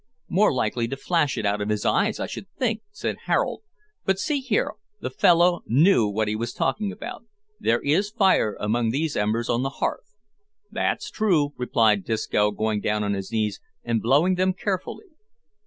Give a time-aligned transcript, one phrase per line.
[0.29, 3.61] "More likely to flash it out of his eyes, I should think," said Harold;
[4.03, 7.25] "but, see here, the fellow knew what he was talking about.
[7.59, 10.15] There is fire among these embers on the hearth."
[10.71, 15.05] "That's true," replied Disco, going down on his knees, and blowing them carefully.